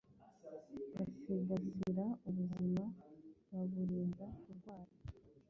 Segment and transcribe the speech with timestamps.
[0.93, 2.05] basigasira ubuzima
[3.51, 4.91] baburinda kurwara